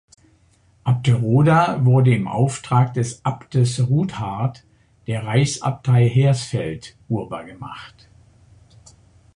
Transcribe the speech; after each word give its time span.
Abteroda 0.83 1.85
wurde 1.85 2.15
im 2.15 2.27
Auftrag 2.27 2.91
des 2.95 3.23
Abtes 3.23 3.87
Ruthard 3.87 4.63
der 5.05 5.27
Reichsabtei 5.27 6.09
Hersfeld 6.09 6.97
urbar 7.07 7.45
gemacht. 7.45 8.09